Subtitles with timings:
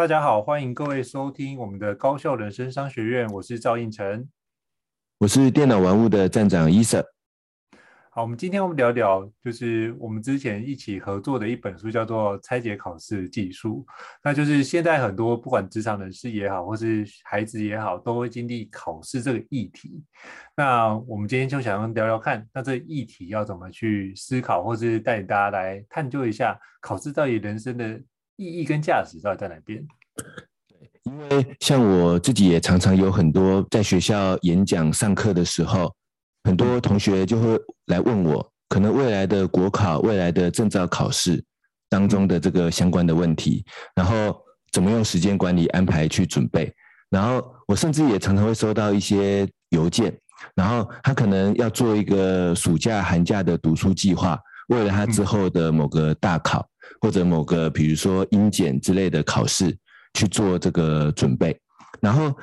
[0.00, 4.26] 大家好，欢迎各位收听我们的高校人生商学院，我是赵应成，
[5.18, 7.06] 我是电脑玩物的站长伊瑟。
[8.10, 13.84] 好，我们今天我们聊聊，就是我们之前一起合作的一本书，叫做《拆解考试技术》。
[14.24, 20.02] 那就是现在很多不管职场人士也好，或是孩子也好，都会经历考试这个议题。
[20.56, 28.00] 那我们今天就想要聊聊看，那这个议题要怎么去思考，或是带领大家来探究一下，考试到底人生的
[28.36, 29.86] 意义跟价值到底在哪边？
[31.04, 35.92] 因为像我自己也常常有很多在学校演讲、上课的时候。
[36.44, 41.44] 很多同学就会来问我，可能未来的国考、未来的证照考试
[41.90, 43.62] 当中的这个相关的问题，
[43.94, 44.34] 然后
[44.72, 46.72] 怎么用时间管理安排去准备。
[47.10, 50.18] 然后我甚至也常常会收到一些邮件，
[50.54, 56.66] 然后他可能要做一个暑假、寒假的读书计划，为了他之后的某个大考
[57.02, 59.76] 或者某个比如说英检之类的考试
[60.14, 61.58] 去做这个准备，
[62.00, 62.34] 然后。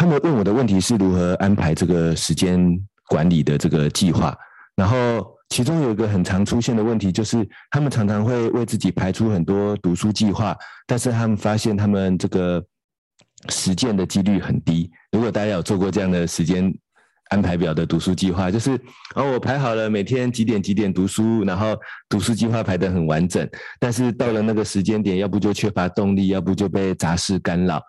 [0.00, 4.32] 他们问我的问题是如何安排这个时间管理的这个计划，
[4.76, 10.56] 然后其中有一个很常出现的问题，就是他们常常会为自己排出很多读书计划，
[10.86, 12.64] 但是他们发现他们这个
[13.48, 14.88] 实践的几率很低。
[15.10, 16.72] 如果大家有做过这样的时间
[17.30, 18.72] 安排表的读书计划，就是
[19.14, 21.76] 哦，我排好了每天几点几点读书，然后
[22.08, 23.48] 读书计划排得很完整，
[23.78, 27.82] 但是到了那个时间点，要不就缺乏动力，要不就被杂事干扰。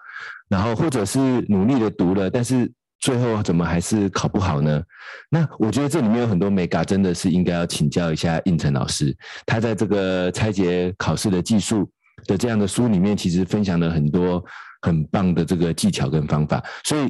[0.49, 4.81] 然后，或者是努力的读了，但是最后怎么还是考不好呢？
[5.29, 9.15] 那我觉得这里面有很多美嘎，真的是应该要请教一下胤丞老师。
[9.45, 11.89] 他在这个拆解考试的技术
[12.25, 14.43] 的这样的书里面，其实分享了很多
[14.81, 16.61] 很棒的这个技巧跟方法。
[16.83, 17.07] 所以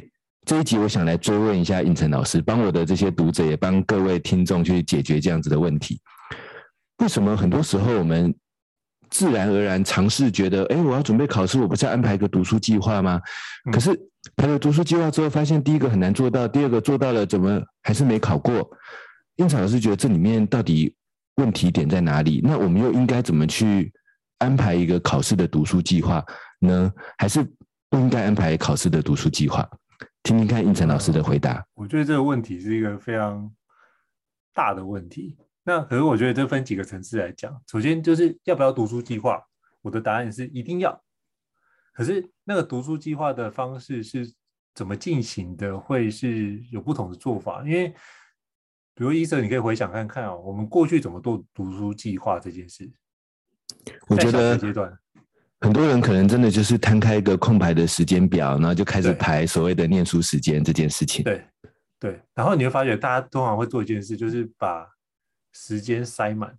[0.50, 6.00] 这一集我想来追问一下应成老师，帮我的这些读者，也帮各位听众去解决这样子的问题。
[6.98, 8.34] 为什么很多时候我们
[9.10, 13.20] 自然而然尝试觉得，哎，我要准备考试，我不是要安排一个读书计划吗？
[13.70, 13.96] 可是
[14.34, 18.68] 排了读书计划之后，发现第一个很难做到，第二个做到了，怎么还是没考过？
[19.36, 20.92] 应成老师觉得这里面到底
[21.36, 22.40] 问题点在哪里？
[22.42, 23.92] 那我们又应该怎么去
[24.38, 26.20] 安排一个考试的读书计划
[26.58, 26.92] 呢？
[27.18, 27.40] 还是
[27.88, 29.64] 不应该安排考试的读书计划？
[30.22, 31.66] 听听看应成老师的回答。
[31.74, 33.50] 我觉得这个问题是一个非常
[34.52, 35.38] 大的问题。
[35.62, 39.42] 那可是我觉得这分几个层次来讲，首先就是要不要读书计划，
[39.82, 41.02] 我的答案是一定要。
[41.92, 44.32] 可是那个读书计划的方式是
[44.74, 47.62] 怎么进行的，会是有不同的做法。
[47.62, 47.88] 因为
[48.94, 52.90] 比如伊瑟，你可以回想看看哦，我们过去怎么做读书计划这件事。
[54.08, 54.98] 我觉得阶段，
[55.60, 61.22] 很多人可能真的就是摊开一个空白的时间表，然后就开始排所谓的念书时间这件事情。
[61.22, 61.44] 对
[61.98, 64.88] 对，然后你会发觉，大家通常会做一件事，就是把
[65.52, 66.56] 时间塞满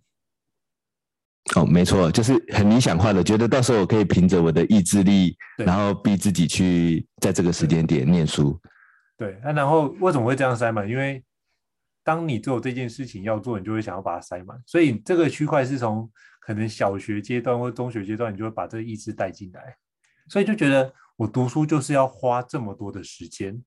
[1.55, 8.59] 哦，没错，就是很理想化的，觉得到时候我可以凭着我的意志力，然后逼自己去在这个时间点念书。
[9.17, 10.87] 对，那然后为什么会这样塞满？
[10.87, 11.23] 因为
[12.03, 14.61] 当你做这件事情要做，你就会想要把它塞满。
[14.67, 16.07] 所以这个区块是从
[16.41, 19.77] 可能小学阶段或中学阶段，你就会把这个意志带进来，
[20.27, 23.63] 所以就觉得我读书就是要花这么多的时间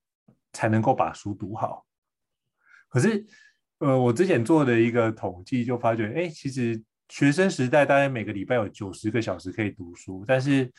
[0.53, 1.83] 才能够把书读好。
[2.87, 3.25] 可是。
[3.79, 10.71] 呃，我之前做的一个统计就发觉，哎，其实学生时代大概每个礼拜有九十个小时可以读书，但是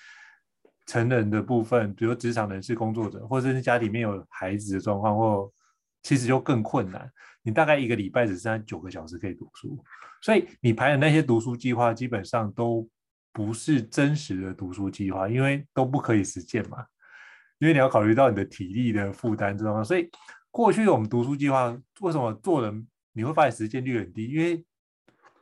[0.86, 5.52] 成人的部分，比如职场人士、工作者，或者是家里面有孩子的状况，或
[6.02, 7.12] 其实就更困难。
[7.46, 9.82] 你大概一个礼拜只剩下九个小时可以读书，
[10.20, 12.86] 所以你排的那些读书计划基本上都
[13.32, 16.84] 不是真实的读书计划，因为都不可以实践嘛，
[17.58, 20.10] 因为你要考虑到你的体力的负担知道吗，所以。
[20.48, 24.24] 过去我们读书计划为什么做人你会发现实践率很低？
[24.24, 24.64] 因为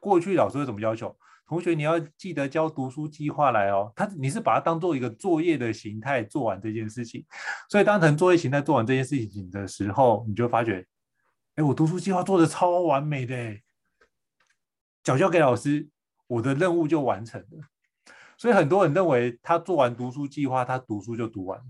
[0.00, 3.92] 过去老师会怎么要求同学，你要记得交读书计划来哦。
[3.94, 7.24] 他你是把它当做一个作业的形态做完这件事情，
[7.70, 10.84] 所以当成作业形态做完这件事情的时候，你就发觉，
[11.56, 13.34] 哎，我读书计划做的超完美的，
[15.02, 15.88] 缴交给老师，
[16.26, 17.68] 我的任务就完成了。
[18.36, 21.64] 所以很多人认为他做完读书计划，他读书就读完了，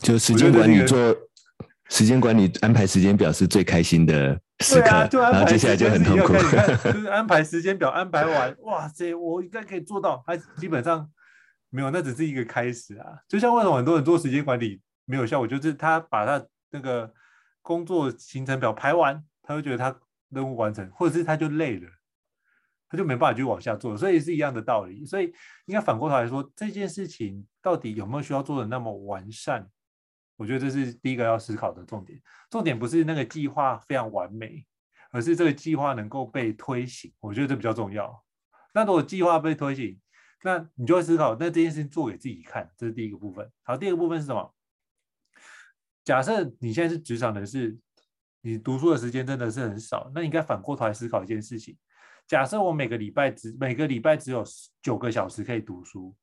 [0.00, 1.16] 就时间管理做。
[1.90, 6.34] 时间管理安排时间表是最开心的时刻，啊、然后接下来就很痛苦。
[6.84, 10.22] 就是安排时间表安排完，哇塞，我应该可以做到。
[10.26, 11.10] 他基本上
[11.70, 13.06] 没有，那只是一个开始啊。
[13.26, 17.10] 就像为什么很多人做时间管理没有效果，就是他把他那个
[17.68, 19.94] 工作行程表排完，他会觉得他
[20.30, 21.90] 任务完成，或者是他就累了，
[22.88, 25.04] 他就没办法继续往下做，所以是一样的道理。
[25.04, 25.26] 所以
[25.66, 29.68] 应该反过头来说，这件事情到底有没有需要做的那么完善？
[30.36, 32.18] 我觉得这是第一个要思考的重点。
[32.48, 34.64] 重点不是那个计划非常完美，
[35.10, 37.12] 而是这个计划能够被推行。
[37.20, 38.24] 我觉得这比较重要。
[38.72, 40.00] 那如果计划被推行，
[40.42, 43.52] 那你就会思考，那这件事情做给自己看，这是第一个部分。
[43.62, 44.54] 好，第二个部分是什么？
[46.08, 47.76] 假设你现在是职场人士，
[48.40, 51.76] 你读书的时间真的是很少，那你应该反过头来思考一件事情。
[52.26, 54.42] 假设我每个礼拜只每个礼拜只有
[54.80, 56.16] 九个小时可以读书，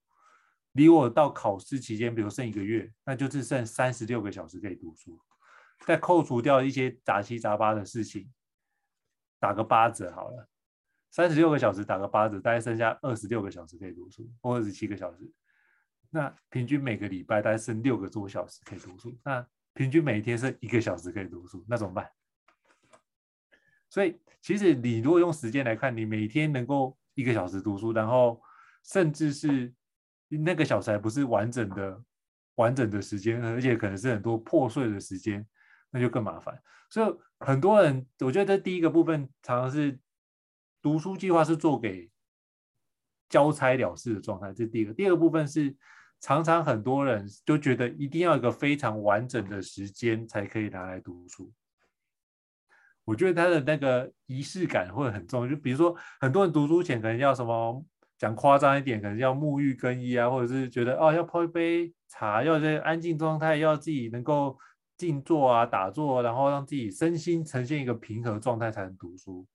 [0.72, 5.22] 离我到考试期间，比如剩一个月，那就只剩三十六个小时可以读书。
[5.86, 8.28] 再扣除掉一些杂七杂八的事情，
[9.40, 10.50] 打个八折好了。
[11.12, 15.32] 三十六个小时打个八折，大概剩下二十六个小时可以读书，或二十七个小时。
[16.10, 19.16] 那平均每个礼拜大概剩六个多小时可以读书。
[19.24, 22.10] 那平均每天是一个小时可以读书，那怎么办？
[23.92, 28.42] 所以其实你如果用时间来看，你每天能够一个小时读书，然后
[28.84, 29.72] 甚至是
[30.30, 32.04] 那个小时还不是完整的
[32.56, 35.46] 完整的时间，而且可能是很多破碎的时间，
[35.92, 36.60] 那就更麻烦。
[36.90, 40.00] 所以很多人，我觉得第一个部分常常是。
[40.82, 42.12] 读书计划是做给
[43.28, 44.94] 交差了事的状态，这是第一个。
[44.94, 45.76] 第二个部分是，
[46.22, 51.52] 常常很多人就觉得一定要一个非常完整的时间才可以拿来读书。
[53.04, 57.86] 我觉得他的那个仪式感会很重，就比如说很多人读书前可能要什么，
[58.18, 64.58] 讲夸张一点，可能要沐浴更衣啊，或者是觉得哦要泡一杯茶，要在安静状态，要自己能够
[64.98, 69.46] 静坐啊、打坐，然后让自己身心呈现一个平和状态才能读书。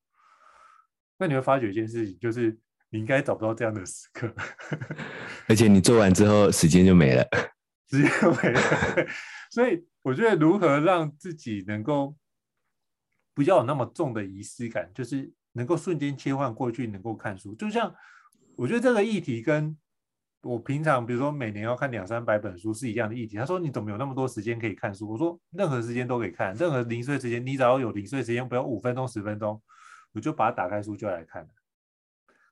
[1.19, 2.57] 那你会发觉一件事情，就是
[2.91, 4.33] 你应该找不到这样的时刻，
[5.49, 7.25] 而且你做完之后时间就没了，
[7.89, 8.61] 时间就没了。
[9.51, 12.17] 所以我觉得如何让自己能够
[13.35, 17.55] 不要有那么重的仪式感，就是能够瞬间切换过去，能够看书。
[17.55, 17.95] 就像
[18.57, 19.77] 我觉得这个议题跟
[20.43, 23.37] 我平常比如说每年要看两三百本书是一样的议题。
[23.37, 25.11] 他说你怎么有那么多时间可以看书？
[25.11, 29.63] 我说任何时间都可以看，任何零碎时间，你只要有零碎时间，不要五分钟十分钟。
[30.13, 31.49] 我就把它打开书就来看了，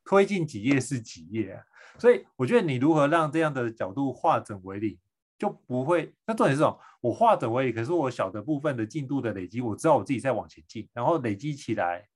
[0.08, 1.62] 推进几页是几页啊，
[1.98, 4.98] 所以我觉得你如何让这样的角度化整为零，
[5.38, 6.14] 就不会。
[6.26, 12.08] 那重点是这种，我化整为零，可是我小的部分的进度的累积，我知道我自己在往前进，然后累积起来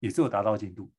[0.00, 0.92] 也是有达到进度。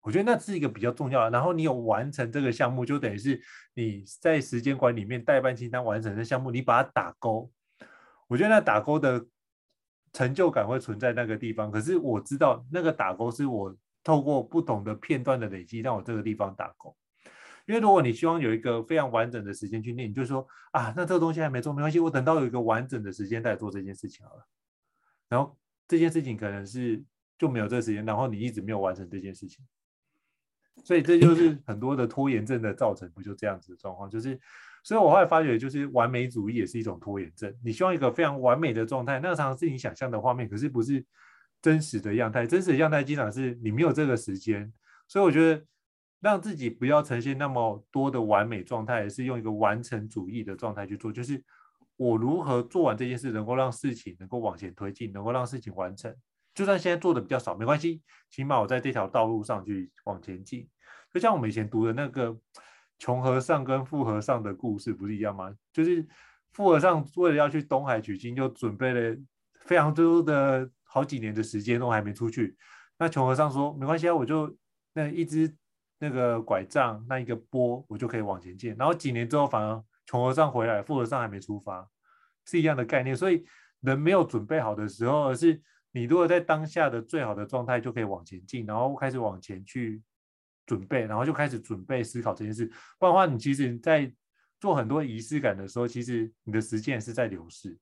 [0.00, 1.30] 我觉得那是一个比较重要的。
[1.30, 3.38] 然后你有完成这个项目，就等于是
[3.74, 7.50] 你在时间管理里面待办清单完成的项目，你把它打勾。
[8.26, 9.26] 我觉得那打勾的。
[10.10, 13.76] 成就感会存在那个地方，可是我知道那个打勾是我
[14.08, 16.96] 透过不同的片段的累积，让我这个地方打勾。
[17.66, 24.48] 因为如果你希望有一个非常完整的时间去练，你就说啊，那这个东西还没做，没关系，我等到有一个完整的时间再做这件事情好了。
[25.28, 25.54] 然后
[25.86, 27.04] 这件事情可能是
[27.36, 29.62] 就没有这个时间，然后你一直没有完成这件事情，
[30.84, 34.40] 所以这就是很多的拖延症的造成，不就这样子的状况，就是。
[34.84, 37.54] 所以，我后来发觉，就是完美主义也是一种拖延症。
[37.62, 41.04] 你希望一个非常完美的状态，那个常常是你想象的画面，可是不是
[41.60, 42.46] 真实的样态。
[42.46, 44.72] 真实的样态经常是你没有这个时间。
[45.06, 45.64] 所以，我觉得
[46.20, 51.12] 让自己不要呈现那么多的完美状态，是用一个完成主义的状态去做。
[51.12, 51.42] 就是
[51.96, 56.14] 我如何做完这件事，能够让事情能够往前推进，能够让事情完成。
[56.54, 60.68] 就算现在做的比较少，没关系，起码我在这条道路上去往前进。
[61.12, 62.36] 就像我们以前读的那个。
[63.00, 65.54] 穷和尚跟富和尚的故事不是一样吗？
[65.72, 66.04] 就是
[66.50, 69.16] 富和尚为了要去东海取经，就准备了
[69.66, 72.56] 非常多的好几年的时间都还没出去。
[72.98, 74.52] 那穷和尚说：“没关系啊，我就
[74.92, 75.54] 那一只
[76.00, 81.88] 那个拐杖，那一个钵，我就可以往前进。”然后几年之后，反而穷和尚回来，富和尚还没出发，
[82.46, 83.14] 是一样的概念。
[83.14, 83.46] 所以
[83.82, 90.02] 人没有准备好的时候，而是你如果在当下的最好的状态，就可以往前进，然后开始往前去。
[90.68, 92.66] 准备，然后就开始准备思考这件事。
[92.98, 94.12] 不然的话，你其实，在
[94.60, 97.74] 做很多仪式感的时候，其实你的时间是在流逝。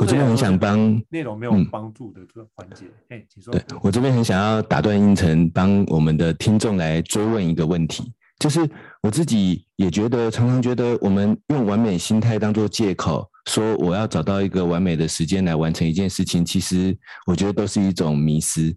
[0.00, 2.86] 我这边很想帮内容没有帮助的这个环节。
[3.08, 3.52] 哎、嗯，请说。
[3.52, 8.68] 对，我这边很想要打断胤丞，帮我们的听众来追问一个问题，就是
[9.02, 18.76] 我自己也觉得，常常觉得我们用完美心态当做借口，说我要找到一个完美的时间来完成一件事情，其实我觉得都是一种迷失。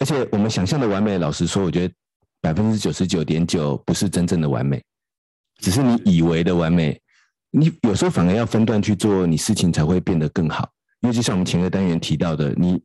[0.00, 1.94] 而且我们想象的完美，老实说，我觉得。
[2.44, 4.82] 百分之九十九点九不是真正的完美，
[5.58, 7.00] 只是你以为的完美。
[7.52, 10.68] 你有时候反而要分段去做，你事情才会变得更好。
[11.00, 12.82] 因为就像我们前个单元提到的，你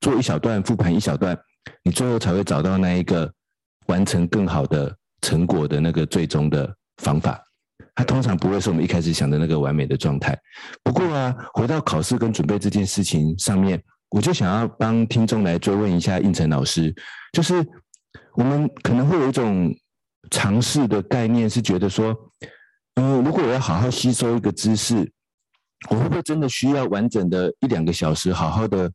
[0.00, 1.38] 做一小段，复盘一小段，
[1.82, 3.32] 你最后才会找到那一个
[3.86, 6.68] 完成更好的成果的那个最终的
[7.02, 7.40] 方法，
[7.94, 10.38] 它通常不会是我们一开始想的那个完美的状态。
[10.82, 16.94] 不过啊，回到考试跟准备这件事情上面，我就想要帮听众来追问一下应成老师，
[17.32, 17.54] 就是
[18.34, 19.72] 我们可能会有一种
[20.30, 22.16] 尝试的概念，是觉得说，
[23.00, 25.08] 嗯、如果我要好好吸收一个知识，
[25.88, 28.90] 我会不会真的需要完整的一两个小时，好好的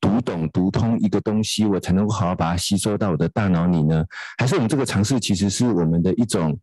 [0.00, 4.04] 读懂、读通一个东西，我才能够好好把它吸收到我的大脑里呢？
[4.38, 6.58] 还是我们这个尝试其实是我们的一种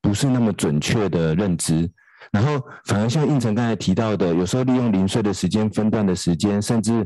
[0.00, 1.90] 不是那么准确的认知？
[2.30, 7.04] 然后反而像应成刚才提到的，有时候利用零碎的时间、分段的时间，甚至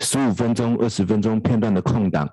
[0.00, 2.28] 十五分钟、二十分钟片段的空档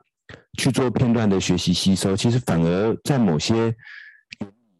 [0.58, 3.74] 去做片段的学习吸收，其实反而在某些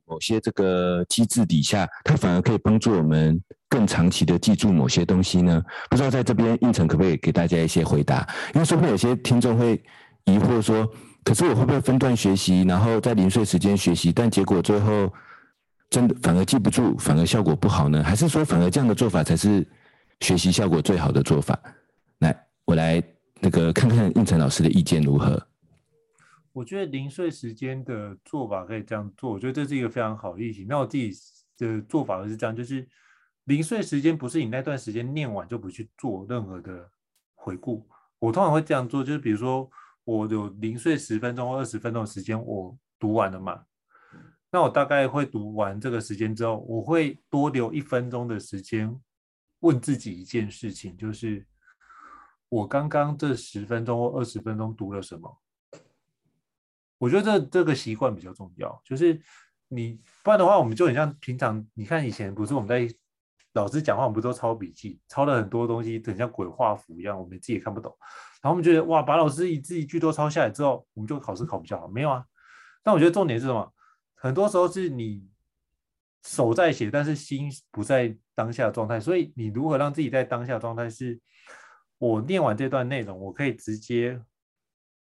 [0.08, 5.62] 某些这个机制底下，它反而可以帮助我们更长期的记住某些东西呢？
[5.90, 8.28] 不知道在这边胤丞可不可以给大家一些回答？
[8.54, 9.82] 因为说不定有些听众会
[10.26, 10.88] 疑惑说，
[11.24, 15.12] 可是我会不会分段学习，然后在零碎时间学习，但结果最后
[15.90, 18.04] 真的反而记不住，反而效果不好呢？
[18.04, 19.68] 还是说反而这样的做法才是
[20.20, 21.60] 学习效果最好的做法？
[22.20, 22.36] 来，
[22.66, 23.02] 我来
[23.40, 25.42] 那个看看胤丞老师的意见如何？
[26.56, 30.64] 我觉得零碎时间的做法可以这样做，我觉得这是一个非常好的例子。
[30.70, 31.12] 那我自己
[31.58, 32.88] 的做法是这样，就是
[33.44, 36.90] 零碎时间不是你那段时间念完就不去做任何的
[37.34, 37.86] 回顾。
[38.20, 39.70] 我通常会这样做，就是比如说
[40.06, 43.62] 我有零碎十分钟或二十分钟的时间，我读完了嘛，
[44.50, 48.98] 那我大概会读完这个时间之后，我会多留一分钟的时间
[49.60, 51.46] 问自己一件事情，就是
[52.48, 55.42] 我刚刚这十分钟或二十分钟读了什么。
[56.98, 59.22] 我觉得这这个习惯比较重要，就是
[59.68, 62.88] 你不然的话，我们就很像平常，你看以前不是我们在
[63.54, 67.94] 老师讲话，我们不都抄笔记，抄了很多东西，很像鬼画符一样，我们自己也看不懂。
[68.42, 71.88] 然后我们觉得哇，把老师一字一句都抄下来之后，我们就考试考比较好。
[71.88, 72.24] 没有啊，
[72.84, 73.74] 但我觉得重点是什么？
[74.14, 75.28] 很多时候是你
[76.24, 79.00] 手在写，但是心不在当下状态。
[79.00, 80.90] 所以你如何让自己在当下状态？
[80.90, 81.20] 是
[81.98, 84.22] 我念完这段内容，我可以直接。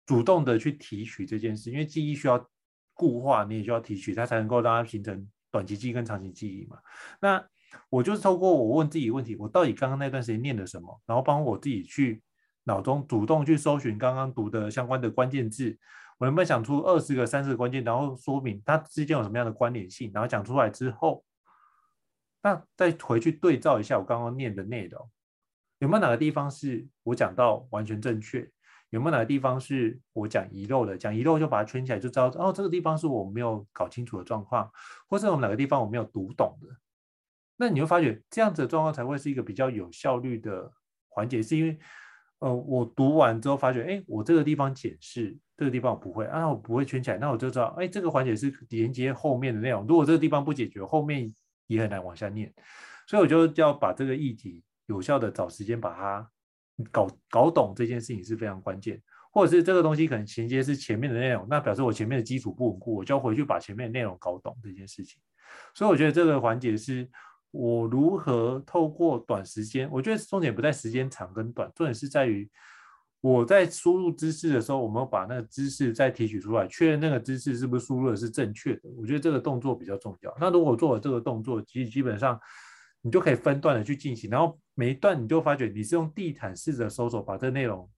[0.04, 2.48] 主动的去提取这件事，因为记忆需要
[2.94, 6.78] 固化，你也需要提取，它才能够让它形成短期记忆跟长期记忆嘛。
[7.20, 7.44] 那
[7.88, 12.22] 我就是透过我问自己问题，我到底刚刚那段时间念了什么，然后帮我自己去
[12.64, 15.78] 脑中主动去搜寻刚刚读的相关的关键字，
[16.18, 21.24] 我能不能想出二十个、三十个关键，然后说明它之间有什么样的关联性，然后讲出来之后，
[22.42, 25.10] 那再回去对照一下我刚刚念的内容，
[25.78, 28.50] 有没有哪个地方是我讲到完全正确？
[28.92, 30.98] 有没有哪个地方是我讲遗漏的？
[30.98, 34.70] 讲遗漏就把它圈起来，就知道哦，这个地方是我没有搞清楚的状况，
[35.08, 36.68] 或者我们哪个地方我没有读懂的。
[37.56, 40.70] 那你会发觉这样子的状况才会是一个比较有效率的
[41.08, 41.78] 环节，是因为
[42.40, 49.86] 呃，我读完之后发觉，哎，我这个地方解释，这个地方我不会啊，我不会圈起来，那我就知道，哎，这个环节是连接后面的内容。
[49.86, 51.32] 如果这个地方不解决，后面
[51.66, 52.52] 也很难往下念，
[53.06, 56.30] 所以我就要把这个议题有效的找时间把它。
[56.90, 59.00] 搞搞懂这件事情是非常关键，
[59.30, 65.20] 或者是这个东西可能衔接是前面的内容，那表示我前面的基础不稳固，我就要回去把前面的内容搞懂这件事情。
[65.74, 67.08] 所以我觉得这个环节是
[67.50, 72.50] 我如何透过短时间，我觉得重点不在时间长跟短，重点是在于
[73.20, 78.82] 我在输入知识的时候，我们把那个知识再提取出来，确认那个知识是不是输入的是正确的。
[78.96, 80.34] 我觉得这个动作比较重要。
[80.40, 82.40] 那如果做了这个动作，其基本上。
[83.02, 87.88] 你就可以分段的去进行，然后每一段你就发觉你是用地毯式的搜索把这个内容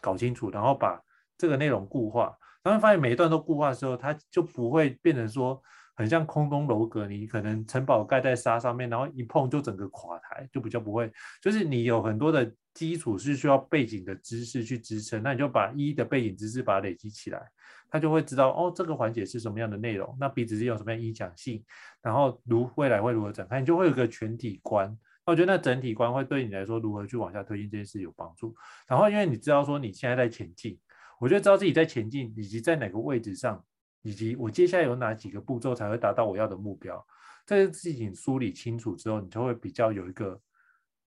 [0.00, 1.00] 搞清楚，然后把
[1.36, 5.60] 这个内容固化，然后发现每一段都固化的时候，它就不会变成说
[5.98, 11.10] 很像空中楼阁，你可能城堡盖在沙上面，然后一碰就整个垮台，就比较不会。
[11.42, 17.42] 就是你有很多的基础是需要背景的知识去支撑，那你就把一的背景知识把它累积起来。
[17.90, 21.64] 他就会知道哦，这个环节是什么样的内容，那彼此之间有什么样影响性，
[22.00, 24.96] 然后如未来会如何展开，你就会有个全体观。
[25.26, 28.54] 我觉得那整体观会对你来说如何去往下推进这件事有帮助。
[28.86, 30.78] 然后因为你知道说你现在在前进，
[31.18, 33.64] 我觉得知道自己在前进，以及在哪个位置上，
[34.08, 37.06] 以及我接下来有哪几个步骤才会达到我要的目标，
[37.44, 40.40] 这个事情梳理清楚之后，你就会比较有一个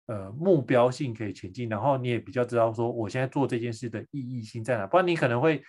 [0.06, 5.64] 呃目标性可以前进，然后你也比较知道说我现在做这件事的意义性在哪，不然你可能会。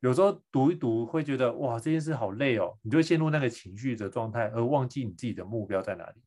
[0.00, 6.22] 有时候读一读会觉得哇，这件事好累哦，你就会陷入那个情绪的状态，而忘记你自己的目标在哪里。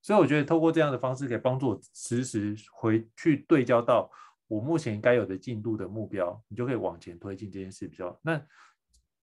[0.00, 4.08] 所以我觉得透过这样的方式，可以帮助我实时回去对焦到
[4.46, 8.16] 我目前该有的进度的目标，你就可以往前推进这件事比较。
[8.22, 8.40] 那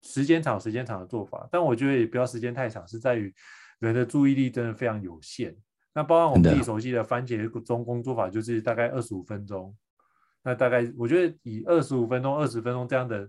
[0.04, 3.34] 时间长时间长的做法，但我觉得也不要时间太长，是在于
[3.80, 5.56] 人的注意力真的非常有限。
[5.94, 9.76] 那包含我们自己熟悉的番茄钟工作法，就是大概二十五分钟。
[10.44, 13.28] 那大概我觉得以二十五分钟、二十分钟这样的。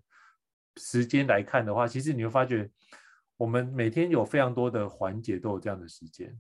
[0.77, 2.69] 时间来看的话，其实你会发觉，
[3.37, 6.37] 我们每天有非常多的环节都有这样的时间。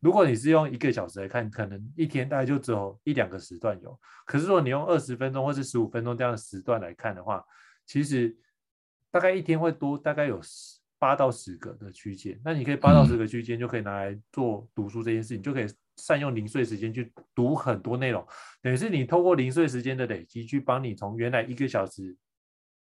[0.00, 4.00] 如果你是用一个小时来看，可能一天大概就只有一两个时段有。
[4.24, 7.44] 可是如果你用二十分钟或是十五分钟这样的时段来看的话，
[7.84, 8.34] 其实
[9.10, 10.40] 大概一天会多大概有
[10.98, 12.40] 八到十个的区间。
[12.44, 18.26] 那你可以八到十个区间就可以拿来做读书这件事情，就可以善用零碎时间去读很多内容。
[18.62, 22.16] 等于是你透过零碎时间的累积，去帮你从原来一个小时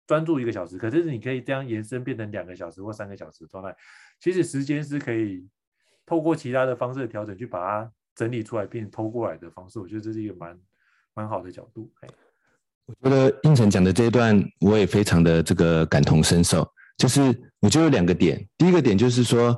[0.06, 3.76] 专注一个小时，可是你可以这样延伸变成两个小时或三个小时的状态。
[4.18, 5.48] 其实时间是可以。
[6.06, 10.58] 透过其他的方式的调整，去把它整理出来，并偷过来的方式，我觉得这是一个蛮
[11.12, 11.92] 蛮好的角度。
[12.88, 16.66] 我觉得胤丞讲的这一段，我也非常的这个感同身受。
[16.96, 17.20] 就是
[17.60, 19.56] 我觉得有两个点，第一个点就是说，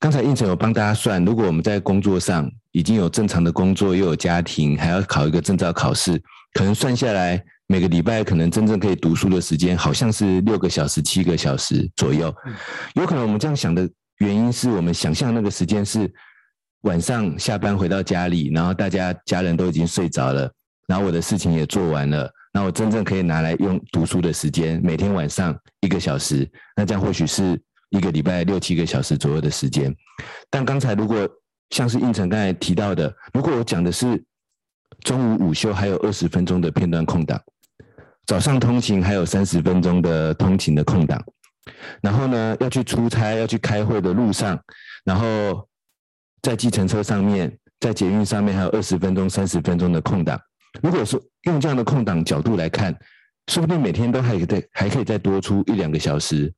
[0.00, 6.20] 刚才胤丞有帮大家算，如果我们在工作上已经有正常的工作，又有家庭，还要考一个证照考试，
[6.54, 12.34] 可能算下来每个礼拜可能真正可以读书的时间，好像是六个小时、七个小时左右。
[12.94, 13.88] 有可能我们这样想的。
[14.18, 16.08] 原因是我们想象那个时间是
[16.82, 20.48] 晚上下班回到家里，然后大家家人都已经睡着了，
[20.86, 27.58] 然后我的事情也做完了，那我真正可以拿来用读书的时间，每天晚上一个小时，那这样或许是
[27.90, 29.94] 一个礼拜六七个小时左右的时间。
[30.50, 31.28] 但刚才如果
[31.70, 34.22] 像是胤丞刚才提到的，如果我讲的是
[35.00, 37.40] 中午午休还有二十分钟的片段空档，
[38.26, 41.24] 早上通勤还有三十分钟的通勤的空档。
[42.02, 44.60] 然后呢，要去出差、要去开会的路上，
[45.04, 45.66] 然后
[46.42, 50.38] 在计程车上面、在捷运上面，还有二十分钟、三十分钟的空档。
[50.80, 52.96] 如果说用这样的空档角度来看，
[53.48, 56.52] 说不定每天都还可以再还可以再多出一两个小时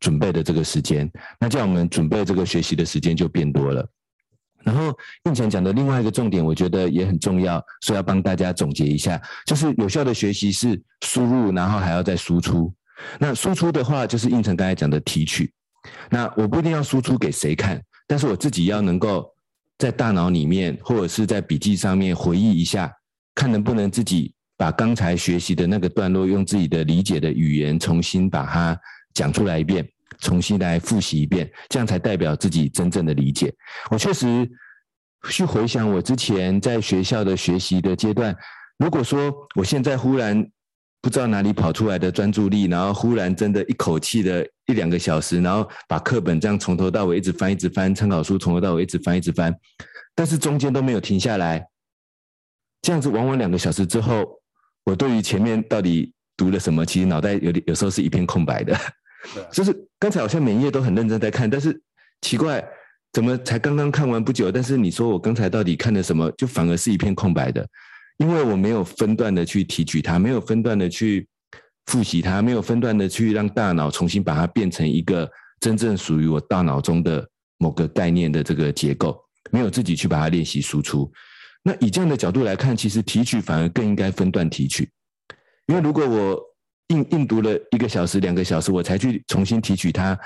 [0.00, 1.10] 准备的这个时间。
[1.38, 3.86] 那这样我们准备这个学习的时间就变多了。
[4.62, 12.70] 然后胤丞讲的另外一个重点，我觉得也很重要，所以要帮大家总结一下，就是有效的学习是输入，然后还要再输出。
[13.18, 15.50] 那输出的话，就是应成刚才讲的提取。
[16.10, 19.34] 那我不一定要输出给谁看，但是我自己要能够
[19.78, 22.92] 在大脑里面或者是在笔记上面回忆一下，
[23.40, 28.78] 看能不能自己把刚才学习的那个段落，用自己的理解的语言重新把它
[29.14, 33.50] 讲出来一遍，重新来复习一遍，这样才代表自己真正的理解。
[33.90, 34.46] 我确实
[35.30, 38.36] 去回想我之前在学校的学习的阶段，
[38.78, 40.46] 如果说我现在忽然。
[41.02, 49.50] 不知道哪里跑出来的专注力，然后忽然真的一口气的一两个小时，然后把课本这样从头到尾一直翻，一直翻，参考书从头到尾一直翻，一直翻，
[50.14, 51.66] 但是中间都没有停下来。
[52.82, 54.26] 这样子往往两个小时之后，
[54.84, 58.76] 我对于前面到底读了什么，其实脑袋有点有时候是一片空白的。
[59.34, 61.78] 对， 就是刚才好像每一页都很认真在看，但是
[62.22, 62.64] 奇怪，
[63.12, 67.66] 怎么才刚刚看完不久，但是你说我刚才到底看了什么，就反而是一片空白的。
[68.18, 71.26] 因为我没有分段的去提取它，没有分段的去
[71.86, 77.26] 复习它，没有分段的去让大脑重新把它变成一个真正属于我大脑中的
[77.58, 79.18] 某个概念的这个结构，
[79.50, 81.10] 没有自己去把它练习输出。
[81.62, 84.88] 那以这样的角度来看，其实提取反而更应该分段提取。
[85.66, 86.42] 因为如果我
[86.88, 90.18] 硬硬读了一个小时、两个小时，我才去重新提取它，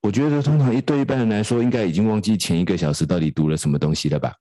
[0.00, 4.32] 我觉得通常一对一般人来说，应该已经忘记前一个小时到底读了什么东西了吧。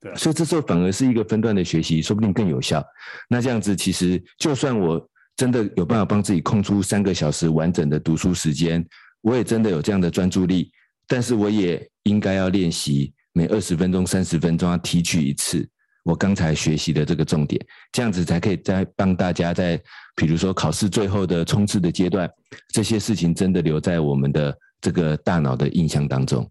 [0.00, 2.84] 对，所以这时候反而是一个分段的学习，说不定更有效。
[3.28, 8.84] 那这样子，其实就算我真的有办法帮自己空出三个小时完整的读书时间，
[9.20, 10.72] 我也真的有这样的专注力，
[11.06, 15.68] 但是我也应该要练习每二十分钟、三十分钟要提取一次
[16.02, 19.80] 我刚才学习的这个重点，这样子才可以再帮大家在，
[20.14, 22.30] 比如说考试最后的冲刺的阶段，
[22.68, 26.50] 这些事情真的留在我们的这个大脑的印象当中。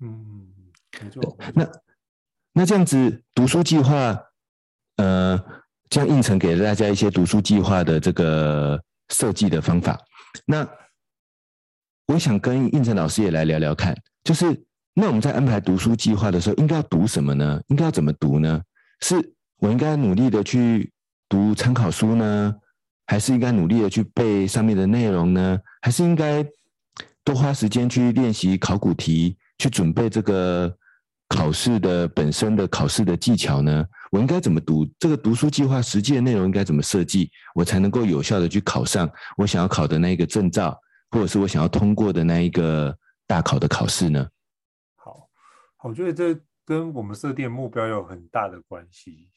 [0.00, 0.46] 嗯，
[1.02, 1.38] 没错。
[1.54, 1.68] 那。
[2.54, 4.14] 那这样子读书计划，
[4.96, 5.42] 呃，
[5.88, 9.98] 这样胤丞给了大家一些读书计划的这个设计的方法。
[10.44, 10.68] 那
[12.08, 14.62] 我想跟应成老师也来聊聊看，就是
[14.94, 17.60] 那我们在安排读书计划的时候，应该要读什么呢？
[17.68, 18.60] 应该要怎么读呢？
[19.00, 19.16] 是
[19.58, 20.90] 我应该努力的去
[21.28, 22.54] 读参考书呢，
[23.06, 25.58] 还是应该努力的去背上面的内容呢？
[25.80, 26.44] 还是应该
[27.24, 30.74] 多花时间去练习考古题，去准备这个？
[31.28, 33.86] 考试的本身的考试的技巧呢？
[34.10, 35.80] 我应该怎么读这个读书计划？
[35.80, 40.78] 实际的内容应该怎么设计，我才能够有效的去考上我想要考的那一个证照，
[41.10, 42.94] 或者是我想要通过的那一个
[43.26, 44.28] 大考的考试呢？
[45.82, 49.30] 我觉得这跟我们设定目标有很大的关系。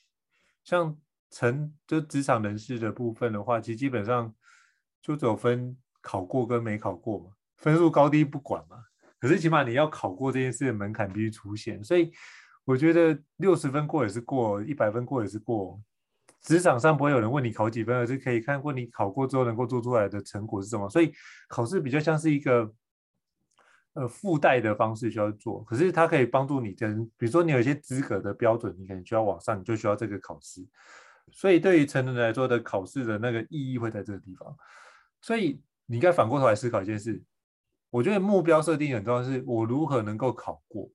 [0.63, 0.97] 像
[1.31, 4.33] 成就职场人士的部分的话，其实基本上
[5.01, 8.77] 就只有分考过跟没考过嘛，分数高低不管嘛。
[9.19, 12.11] 可是起码你要考过这件事的门槛必须出现，所以
[12.63, 15.81] 我觉得六十分过也是过，一百分过也是过。
[16.41, 20.87] 职场上不会有人问你考几分，而是可以看过你考过之后能够做出来的成果是什么。
[20.89, 21.11] 所以
[21.47, 22.71] 考试比较像是一个
[23.95, 30.63] 呃附带的方式需要做，可是它可以帮助你跟，比如说你有一些资格的标准，你可能需要往上，你就需要这个考试。
[31.31, 34.55] 所以对于成人来说的考试的那个意义会在这个地方。
[35.21, 37.19] 所以你应该反过头来思考一件事，
[37.89, 40.87] 我觉得目标设定很重要，是我如何能够考过。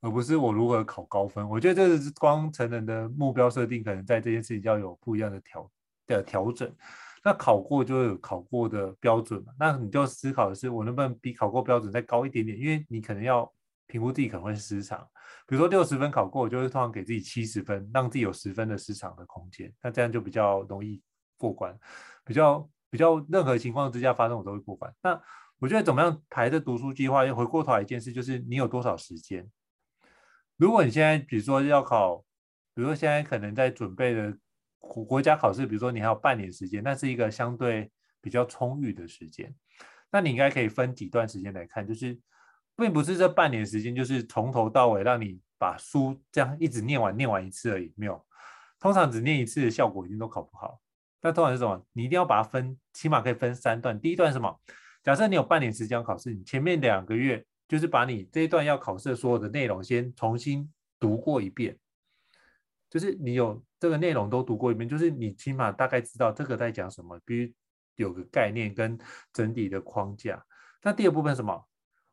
[0.00, 5.70] 而不是我如何考高分，我觉得这是光成人的目标设定，可能在这件事情要有不一样的调
[6.06, 6.70] 的调整。
[7.24, 12.58] 那考过就有考过的标准嘛，那你就思考的是，我能不能比考过标准再高一点点？
[12.58, 13.50] 因为你可能要
[13.86, 15.00] 评估自己可能会失常，
[15.46, 19.72] 比如说六十分考过，我就会通常给自己七十分，让自己有十分的失常的空间。
[19.82, 21.02] 那这样就比较容易
[21.38, 21.74] 过关，
[22.24, 24.94] 比较比较任何情况之下发生我都会过关。
[25.02, 25.18] 那
[25.58, 27.24] 我觉得怎么样排的读书计划？
[27.24, 29.50] 要回过头来一件事，就是你有多少时间。
[30.56, 32.18] 如果你现在比如说要考，
[32.74, 34.36] 比如说现在可能在准备的
[34.84, 39.54] 国家考试，比如说你还有半年时间，那是一个相对比较充裕的时间。
[40.10, 42.18] 那你应该可以分几段时间来看，就是
[42.76, 48.24] 并不是这半年时间就是从头到尾让你把书这样一直念完念完一次而已，没有。
[48.78, 50.80] 通常只念一次的效果一定都考不好。
[51.22, 51.84] 那通常是什么？
[51.92, 53.98] 你一定要把它分，起码可以分三段。
[53.98, 54.60] 第一段是什么？
[55.02, 57.44] 假设你有半年时间要考试，你前面两个月。
[57.66, 60.70] 就是把你这一段要考试的所有的内容先重新
[61.00, 61.76] 读过一遍，
[62.90, 67.54] 就是你有这个内容都读过一遍，就是你起码大概知道这个在讲什么，必须
[67.96, 68.98] 有个概念跟
[69.30, 70.42] 整体的框架。
[70.82, 71.62] 那第二部分什么？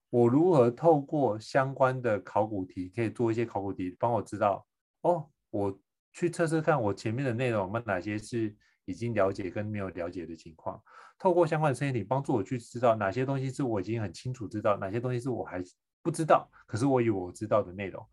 [0.09, 4.67] 我如何透过相关的考古题，可以做一些考古题，帮我知道
[5.03, 5.79] 哦，我
[6.11, 8.53] 去测试看我前面的内容，我们哪些是
[8.83, 10.77] 已经了解跟没有了解的情况。
[11.17, 15.63] 透过相关的测验题，帮助我去知道哪些东西是我已经很清楚知道，哪些东西是我还
[16.03, 18.05] 不知道，可是我以为我知道的内容。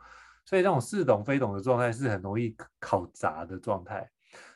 [0.48, 4.08] 所以这种似懂非懂的状态是很容易考砸的状态。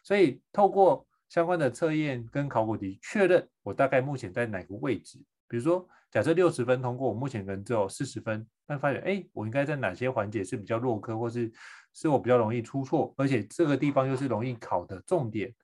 [0.03, 5.19] 所以透过相关的测验跟考古题，确认我大概目前在哪个位置。
[5.47, 11.53] 比如说，假设六十分通过，我目前可能只有四十分，但发现哎，我应该在哪些环节是比较弱科，或是
[11.93, 15.55] 是我比较容易出错，而且这个地方又是容易考的重点，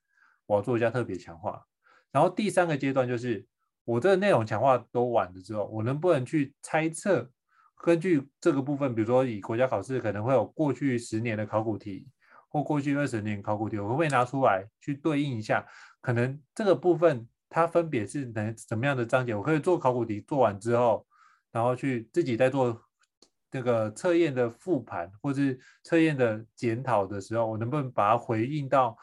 [0.45, 1.65] 我要做一下特别强化。
[2.11, 3.43] 然后第三个阶段就是，
[3.83, 7.27] 我这个内容强化都完了之后，我能不能去猜测，
[7.79, 12.07] 根据这个部分，比如说以国家考试可能会有过去十年的考古题，
[12.49, 15.65] 或过去二十年考古题，我会不会拿出来去对应一下？
[16.01, 21.07] 可能这个部分它分别是能怎么样的章节，我可以做考古题做完之后，
[21.51, 22.79] 然后去自己再做
[23.51, 28.95] 那个测验的复盘，或是测验的检讨的时候，我能不能把它回应到？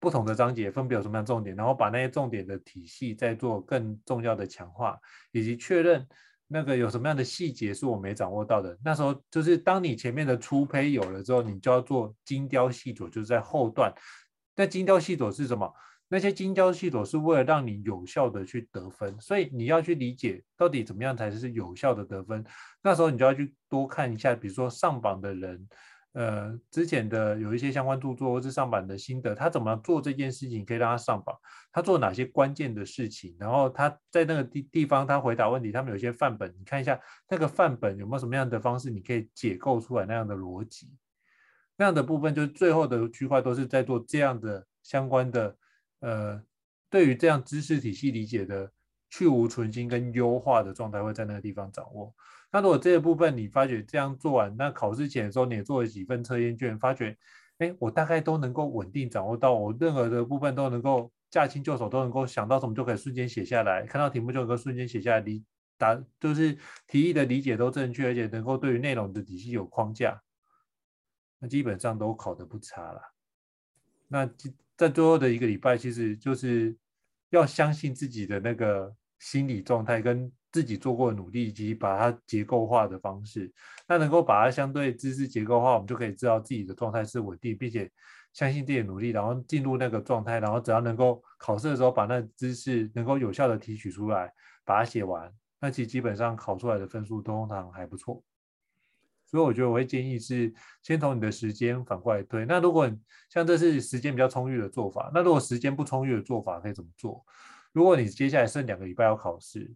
[0.00, 4.98] 不同的章节分别有什么样重点，然后把那些重点的体系再做更重要的强化，
[5.32, 6.06] 以及确认
[6.46, 8.78] 那个有什么样的细节是我没掌握到的。
[8.84, 13.92] 那时候就是当你前面的粗胚有了之后，你就要做精雕细琢，就是在后段。
[14.54, 15.72] 那精雕细琢是什么？
[16.08, 22.44] 那些精雕细琢是为了让你有效的去得分，所以你要去理解到底怎么样才是有效的得分。
[22.82, 25.68] 那时候你就要去多看一下，比如说上榜的人。
[26.14, 31.36] 呃，之前的有一些相关著作或是上榜的心得，他怎么做这件事情可以让他上榜？
[31.72, 33.36] 他做哪些关键的事情？
[33.38, 40.94] 然后他在那个地地方他回答问题，他们有些范本，你看一下那个范本有没有什么样的方式，你可以解构出来那样的逻辑。
[41.76, 45.56] 那样的部分就是最后的区块都是在做这样的相关的，
[45.98, 46.40] 呃，
[46.88, 48.70] 对于这样知识体系理解的
[49.10, 52.14] 去芜存菁跟优化的状态会在那个地方掌握。
[52.54, 57.18] 那如果这个部分你发觉这样做完，那考试前的时候你也做了几份测验卷，发觉，
[57.58, 65.42] 哎，我大概都能够稳定掌握到，我任何的部分都能够驾轻就熟，都能够想到什么就可以瞬间写下来，看到题目就能够瞬间写下来，理
[65.76, 70.22] 答就是题意的理解都正确，而且能够对于内容的体系有框架，
[71.40, 73.02] 那基本上都考得不差了。
[74.06, 74.30] 那
[74.76, 76.76] 在最后的一个礼拜，其实就是
[77.30, 80.30] 要相信自己的那个心理状态跟。
[80.54, 83.52] 自己做过的努力以及把它结构化的方式，
[83.88, 87.90] 那能够把它相对知识结构化，我们就可以知道自己的状态是稳定，并且
[88.32, 94.32] 相信自己的努力，然后进入那个状态，然后只要能够考试的时候把那知识能够有效的提取出来，
[94.64, 95.28] 把它写完，
[95.60, 98.22] 那其实基本上考出来的分数通常还不错。
[99.26, 102.44] 所以我觉得我会建议是先从你的时间反过来推。
[102.46, 102.88] 那如果
[103.28, 107.24] 像这是时间比较充裕的做法，那如果时间不充裕的做法可以怎么做？
[107.72, 109.74] 如果你接下来剩两个礼拜要考试。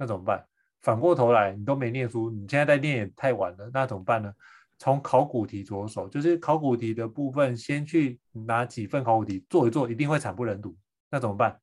[0.00, 0.42] 那怎么办？
[0.80, 3.70] 反过头来，你都没念书，你现在在念也太晚了。
[3.70, 4.32] 那怎么办呢？
[4.78, 10.74] 从考古题着手，就是考古题的部分，先去拿几份考古题做一做，一定会惨不忍睹。
[11.10, 11.60] 那怎么办？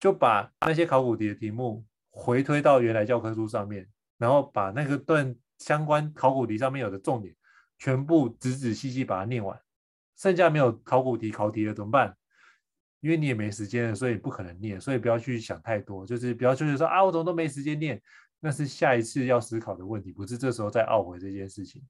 [0.00, 7.32] 就把那些考古题的题目回推到原来教科书上面，然后把那个段相关考古题上面有的重点，
[7.78, 9.56] 全部仔仔细细把它念完。
[10.16, 12.16] 剩下没有考古题考题了怎么办？
[13.00, 18.00] 因为你也没时间了，所以不可能念，所以不要去想太多，就是不要就是说啊，我怎么都没时间念，
[18.40, 21.80] 那是下一次要思考的问题，不是这时候再懊悔这件事情。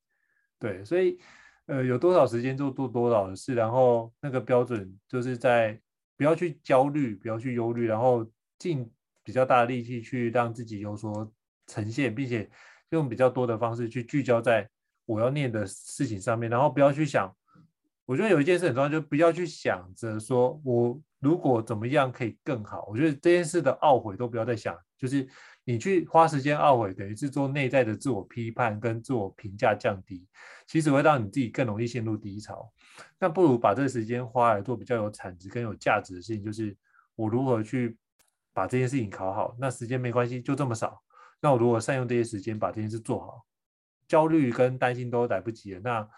[0.58, 1.18] 对，所以
[1.66, 5.80] 呃，有多少时间就做多少的事，然后那个标准就是在
[6.16, 8.90] 不要去焦虑，不要去忧虑，然后尽
[9.24, 11.32] 比较大的力气去让自己有所
[11.66, 12.50] 呈现，并且
[12.90, 14.68] 用比较多的方式去聚焦在
[15.06, 17.34] 我要念的事情上面，然后不要去想。
[18.08, 22.86] 我觉得有一件事很重要，就不要去想着说我如果怎么样可以更好。
[22.86, 25.28] 我觉得这件事的懊悔都不要再想，就是
[25.62, 30.26] 你去花时间懊悔，等于是做内在的自我批判跟自我评价降低，
[30.66, 32.72] 其实会让你自己更容易陷入低潮。
[33.20, 36.74] 那不如把这个时间花来做比较有产值跟有价值的事情，就是
[37.14, 37.94] 我如何去
[38.54, 39.54] 把这件事情考好。
[39.60, 40.98] 那时间没关系，就这么少。
[41.42, 43.44] 那我如果善用这些时间把这件事做好，
[44.08, 45.80] 焦虑跟担心都来不及了。
[45.84, 46.08] 那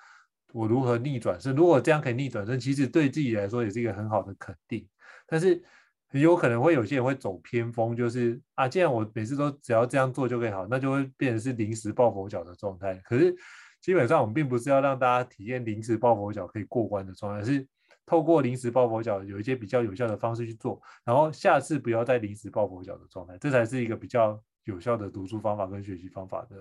[0.53, 1.55] 我如何逆转身？
[1.55, 4.87] 如果这样可以逆转身，其实对自己来说也是一个很好的肯定。
[5.27, 5.63] 但是
[6.09, 12.95] 很有可能会有些人会走偏锋，就是啊，既然我每次都只要这样做就可以好，那就会变成是临时抱佛脚的状态。
[13.05, 13.35] 可是
[13.81, 17.67] 基本上我们并不是要让大家体验临时抱佛脚可以过关的状态，而是
[18.05, 26.57] 透过临时抱佛脚有一些比较有效的方式去做，然后下次不要再临时抱佛脚的状态，这才是一个比较有效的读书方法跟学习方法的。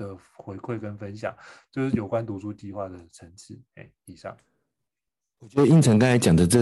[0.00, 1.34] 的回馈跟分享，
[1.70, 3.58] 就是有关读书计划的层次。
[3.74, 4.34] 哎，以上，
[5.38, 6.60] 我觉得应成刚才讲的这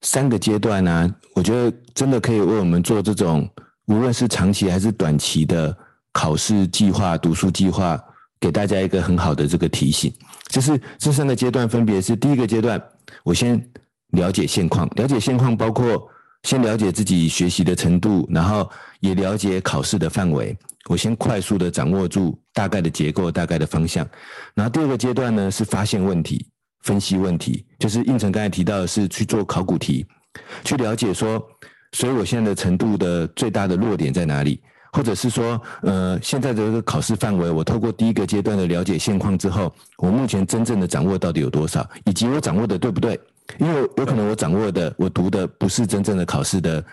[0.00, 3.48] 三个阶段呢、我觉得真的可以为我们做这种
[3.86, 5.76] 无论是长期还是短期的
[6.12, 8.02] 考试计划、读书计划，
[8.40, 10.12] 给大家一个很好的这个提醒。
[10.48, 12.82] 就是这三个阶段分别是：第一个阶段，
[13.22, 13.70] 我先
[14.08, 16.10] 了解现况，了解现况包括
[16.42, 18.68] 先了解自己学习的程度，然后
[19.00, 20.56] 也了解考试的范围。
[20.88, 24.06] 我先快速的掌握住大概的结构、大概的方向，
[24.52, 26.44] 然后第二个阶段呢是发现问题、
[26.80, 30.04] 分析问题，就是应成刚才提到的是去做考古题，
[30.64, 31.40] 去了解说，
[31.92, 34.60] 所以我现在的程度的最大的弱点在哪里，
[34.92, 43.18] 或者是说，呃，现在的这个考试范围，我透过第一个阶段的了解现况之后，我目前真正的掌握到底有多少，以及我掌握的对不对？
[43.58, 46.84] 因为有可能我掌握的，我读的不是真正的考试的。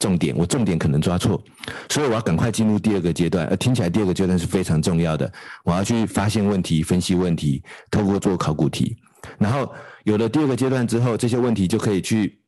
[0.00, 1.42] 重点，我重点可能抓错，
[1.88, 3.44] 所以我要赶快进入第二个阶段。
[3.48, 5.28] 而听起来第二个阶段是非常重要的，
[5.64, 8.96] 我要去发现问题、分析问题，透过做考古题。
[9.38, 9.68] 然后
[10.04, 12.40] 有了第二个阶段之后，这些问题就可以去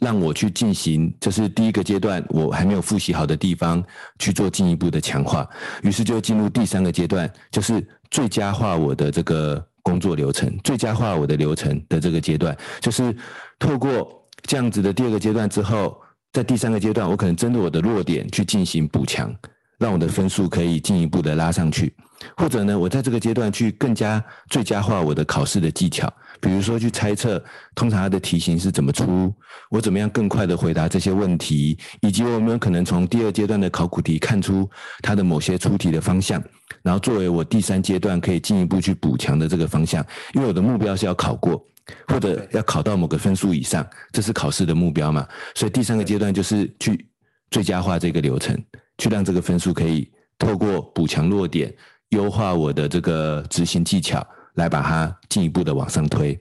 [0.00, 3.80] 让我去进行，这是第一个阶段我还没有复习好的地方
[4.18, 5.48] 去做进一步的强化。
[5.84, 13.16] 于是就进入第三个阶段，就是最佳化我的这个工作流程，最佳化我的流程的这个阶段，就是
[13.58, 14.08] 透过
[14.42, 15.96] 这样子的第二个阶段之后。
[16.30, 19.34] 在第三个阶段，我可能针对我的弱点去进行补强，
[19.78, 21.94] 让我的分数可以进一步的拉上去。
[22.36, 26.06] 或者呢，我在这个阶段去更加最佳化我的考试的技巧，
[26.40, 27.42] 比如说去猜测
[27.74, 29.34] 通常它的题型是怎么出，
[29.70, 34.68] 我怎么样更快的回答这些问题，以及我们可能从第二阶段的考古题看出
[35.02, 36.42] 它的某些出题的方向，
[36.82, 41.64] 然后作为我第三阶段可以进一步去补强的这个方向，因为我的目标是要考过。
[42.06, 45.26] 或者要考到某个分数以上，这是考试的目标嘛？
[45.54, 47.08] 所以第三个阶段就是去
[47.50, 48.54] 最佳化这个流程，
[48.98, 51.74] 去让这个分数可以透过补强弱点、
[52.10, 54.22] 优化我的这个执行技巧，
[54.58, 56.38] 来把它进一步的往上推。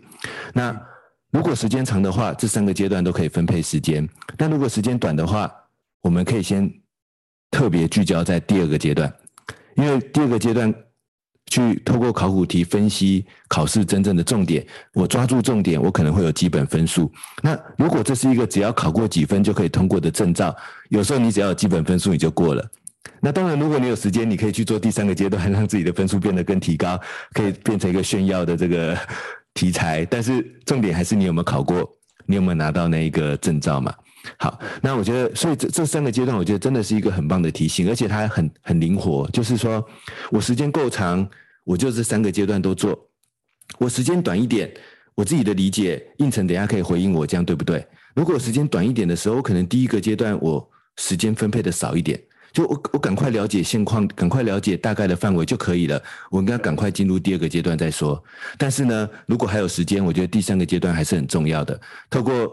[0.54, 0.78] 那
[1.32, 5.50] 如果时间长的话，这三个阶段都可以分配时间；但如果时间短的话，
[6.02, 6.70] 我们可以先
[7.50, 9.12] 特别聚焦在第二个阶段，
[9.76, 10.74] 因为第二个阶段。
[11.50, 17.10] 去透过考古题分析考试真正的重点，我抓住重点，我可能会有基本分数。
[17.42, 20.54] 那如果这是一个只要考过几分就可以通过的证照，
[20.90, 22.70] 有时候你只要有基本分数你就过了。
[23.22, 27.00] 那当然，如果你有时间，你可以去做第三个阶段，让自己的分数变得更提高，
[27.34, 28.98] 可以变成一个炫耀的这个
[29.54, 30.06] 题材。
[30.06, 31.88] 但是重点还是你有没有考过，
[32.26, 33.94] 你有没有拿到那一个证照嘛？
[34.38, 39.30] 好，那我觉得，所以这这三个阶段，我觉得真的是一个很棒的提醒，而且它很很灵活。
[39.32, 39.86] 就是说
[40.30, 41.28] 我时间够长，
[41.64, 42.92] 我就这三个阶段都做；
[43.78, 44.70] 我时间短一点，
[45.16, 47.86] 我自己的理解，应成等下可以回应我，这样对不对？
[48.16, 52.20] 如果时间短一点的时候，我可能第一个阶段我时间分配的少一点，
[52.52, 56.02] 就我我赶快了解现况，赶快了解大概的范围就可以了。
[56.32, 58.22] 我应该赶快进入第二个阶段再说。
[58.58, 61.80] 但是呢，如果还有时间，我觉得第三个阶段还是很重要的。
[62.10, 62.52] 透过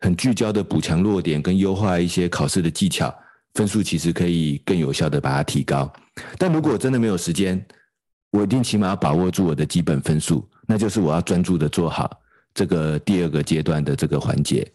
[0.00, 3.12] 很聚焦的补强弱点跟优化一些考试的技巧，
[3.54, 5.92] 分数其实可以更有效的把它提高。
[6.38, 7.64] 但如果真的没有时间，
[8.30, 12.20] 我一定起码要把握住我的基本分数，那就是我要专注的做好
[12.54, 14.66] 这个第二个阶段的这个环节。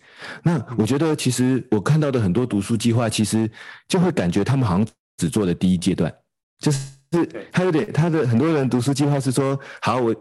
[0.43, 3.49] 那我觉得其实我看到的很多读书计划，其实
[3.87, 4.85] 就会感觉他们好像
[5.17, 6.13] 只做了第一阶段，
[6.59, 6.79] 就是
[7.51, 10.15] 他有点他的很多人读书计划是说，好我。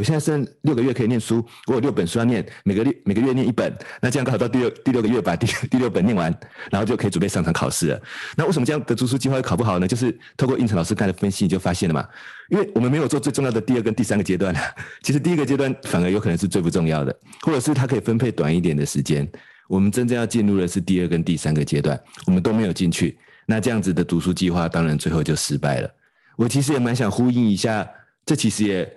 [0.00, 6.34] 我现在剩六个月可以念书，我有六本书要念，每个月每个月念一本，那这样刚好到第六第六个月把 第第六本念完，
[6.70, 8.00] 然后就可以准备上场考试了。
[8.34, 9.86] 那为什么这样的读书计划会考不好呢？
[9.86, 12.08] 就是透过胤丞老师刚才的分析，你就发现了嘛，
[12.48, 14.54] 因为我们没有做最重要的第二跟第三个阶段，
[15.04, 19.30] 其实第一个阶段反而有可能是最不重要的，或者是它可以分配短一点的时间。
[19.68, 25.90] 我们真正要进入的是第二跟第三个阶段，我们都没有进去，那这样子的读书计划当然最后就失败了。
[26.36, 27.86] 我其实也蛮想呼应一下，
[28.24, 28.90] 这其实也。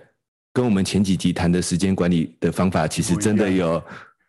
[0.54, 3.84] 跟我们前几集谈的时间管理的方法，其实真的有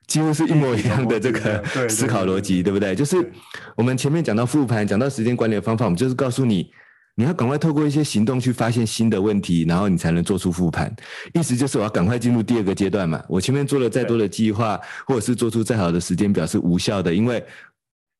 [0.06, 2.94] 几乎是一模一样的这个思考逻辑，对不对？
[2.94, 3.30] 就是
[3.76, 6.70] 我们前面讲到复盘，讲到时间管理的方法，我们就是告诉你，
[7.14, 10.90] 你要赶快透过一些行动去发现新的问题，然后你才能做出复盘。
[11.34, 13.22] 意思就是我要赶快进入第二个阶段嘛。
[13.28, 17.44] 我前面做了再多的计划，或者是做出再好的时间表是无效的，因为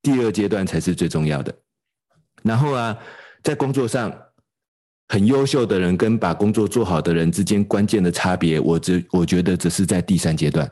[0.02, 1.54] 第二阶段才是最重要的。
[2.42, 2.94] 然后啊，
[3.42, 4.12] 在工作上。
[5.08, 10.70] 很优秀的人跟把工作做好的人之间关键的差别，我只我觉得只是在第三阶段。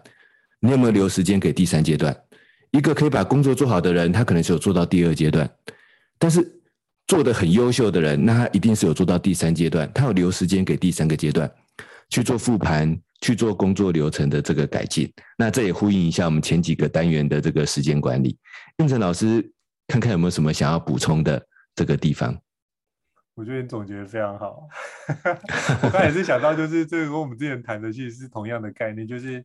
[0.61, 2.16] 你有没有留时间给第三阶段？
[2.71, 5.49] 一个可以把工作做好的人，他可能是有做到第二阶段，
[6.18, 6.40] 但是
[7.07, 11.51] 做的很优秀的人，那他一定是有做到第三阶段，他有留时间给第三个阶段
[12.09, 15.12] 去做复盘，去做工作流程的这个改进。
[15.37, 18.38] 那这也呼应一下我们前几个单元的这个时间管理。
[18.79, 19.47] 应成老师，
[19.88, 22.35] 看看有没有什么想要补充的这个地方。
[23.35, 24.68] 我觉得你总结的非常好，
[25.83, 29.42] 我刚也是想到，就是这个跟我们之前谈的其实是同样的概念，就是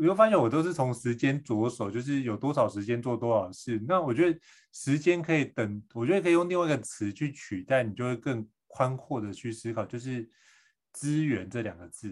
[0.00, 3.78] 你会发现我都是从时间着手，就是有多少时间做多少事。
[3.86, 4.40] 那我觉得
[4.72, 10.26] 时间可以等，我觉得可以用另外一个词去取代，你就会更宽阔的去思考，就是
[10.94, 12.08] 资源这两个字，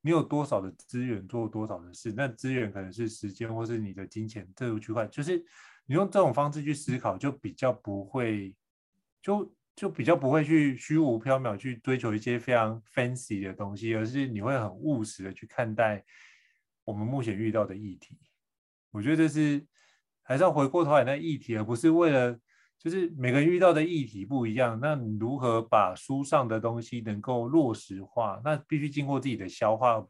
[0.00, 5.36] 你有多少的资源做多少的事，那资源可能是时间或是你的金钱这个区块，就是
[5.84, 8.56] 你用这种方式去思考，就比较不会
[9.20, 9.54] 就。
[9.76, 16.02] 就比较不会去虚无缥缈去追求一些非常 fancy 的东西，而是你会很务实的去看待
[16.82, 18.16] 我们目前遇到的议题。
[18.90, 19.66] 我觉得这是
[20.22, 22.40] 还是要回过头来那议题，而不是为了
[22.78, 28.40] 就是每个人遇到的议题不一样，那你如何把书上的东西能够落实化？
[28.42, 30.02] 那必须经过自己的消化。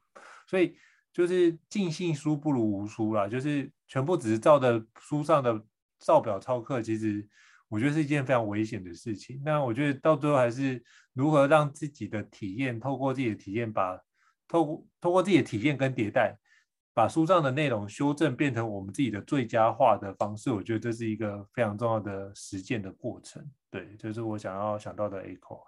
[0.46, 0.76] 所以
[1.12, 5.60] 就是尽信书不如无书啦，就是全部只是照着书上的
[5.98, 7.28] 照表抄课，其实。
[7.68, 9.40] 我觉得是一件非常危险的事情。
[9.44, 13.98] 那我觉得到最后还是如何让自己的体验，透过自己的体验，把
[14.48, 16.36] 透过透过自己的体验跟迭代，
[16.94, 20.50] 把书上的内容修正变成我们自己的最佳化的方式。
[20.50, 23.44] 我觉得这是一个非常重要的实践的过程。
[23.70, 25.58] 对，就是我想要想到的 echo。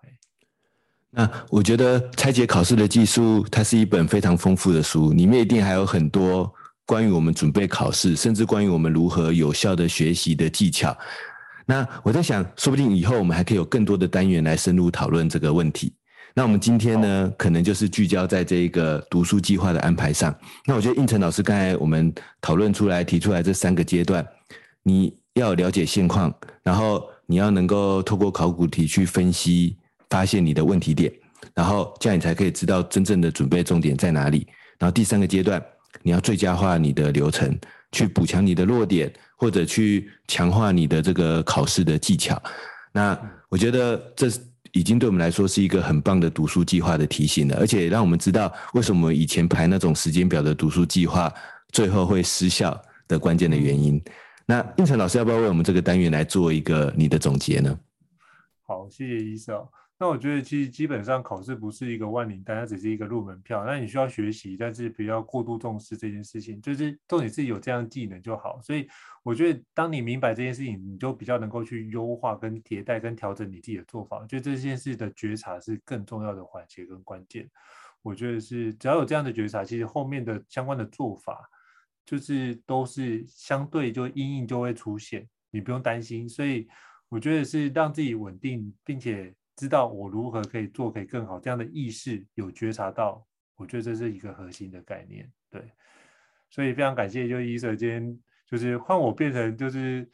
[1.11, 6.55] 那我觉得拆解考试的技术，它是一本非常丰富的书，里面一定还有很多
[6.87, 10.97] 关于我们准备考试，甚至关于我们如何有效的学习的技巧。
[11.71, 15.95] 那我在想，说不定以后我们还可以有更多的单元来深入讨论这个问题。
[16.35, 20.35] 那我们今天呢，可能就是聚焦在这一个读书计划的安排上。
[20.65, 24.27] 那我觉得应成老师刚才我们讨论出来、提出来这三个阶段，
[24.83, 29.77] 你要了解现况，然后你要能够透过考古题去分析、
[30.09, 31.13] 发现你的问题点，
[31.55, 34.47] 然后这样你才可以知道真正的准备重点在哪里。
[34.79, 35.63] 然后第三个阶段，
[36.03, 37.55] 你要最佳化你的流程，
[37.93, 39.13] 去补强你的弱点。
[39.39, 42.43] 或者去强化你的这个考试的技巧，
[42.91, 43.17] 那
[43.49, 44.27] 我觉得这
[44.73, 51.33] 已经对我们来说是一个很棒的读书计划的提醒了，而且让我们知道为什么以前排那种时间表的读书计划
[51.73, 54.03] 最后会失效的关键的原因。
[54.45, 57.79] 那应晨老师要不要为我们这个单元来做一个你的总结呢？
[58.67, 59.57] 好，谢谢医生。
[60.01, 63.65] 那我觉得其实基本上考试不是一个万灵丹，它只是一个入门票。
[63.67, 68.61] 那你需要学习，但是不要过度重视这件事情，就是重点是有这样技能就好。
[68.63, 68.87] 所以
[69.29, 74.19] 我觉得当你明白这件事情，你就比较能够去优化、跟迭代、跟调整你自己的做法。
[74.19, 77.47] 我觉得这件事的觉察是更重要的环节跟关键。
[78.01, 81.47] 我觉得是只要有这样的觉察，其实后面的相关的做法
[82.07, 86.27] 就是都是相对就阴影就会出现，你不用担心。
[86.27, 86.67] 所以
[87.11, 89.35] 我觉得是让自己稳定，并且。
[89.59, 95.29] 知道我如何可以做可以更好，这样的意识有觉察到，我觉得这是一个核心的概念。
[95.51, 95.61] 对，
[96.49, 98.21] 所以非常感谢，就医生今天
[98.51, 100.09] 就是换我变成就是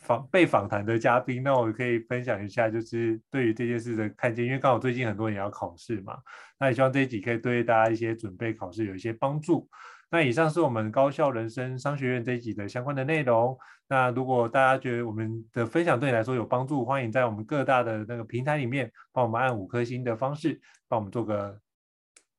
[0.00, 6.18] 访被访谈的嘉宾，那我可以分享一下，就是对于这件事的看见，因为刚好最近很多人也要考试嘛，
[6.58, 9.68] 那也希望这一集可以对大家一些准备考试有一些帮助。
[10.10, 13.58] 那以上是我们高校人生商学院这一集的相关的内容。
[13.88, 21.58] 那如果大家觉得我们的分享对你来说有帮助，欢迎在我们各大的那个平台里面帮我们按五颗星的方式，帮我们做个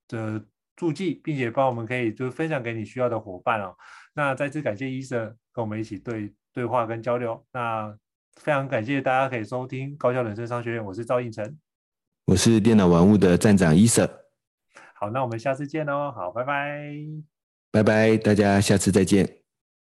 [0.08, 3.76] 的注记，并且帮我们可以就分享给你需要的伙伴哦。
[4.16, 5.20] 那再次感谢医生
[5.52, 7.46] 跟我们一起对对话跟交流。
[7.52, 7.96] 那
[8.36, 11.58] 非常感谢大家可以收听高校人生商学院，我是赵应成，
[12.26, 14.10] 我是电脑玩物的站长医生。
[14.96, 16.12] 好，那我们下次见哦。
[16.16, 16.96] 好，拜拜，
[17.72, 19.45] 拜拜，大家下次再见。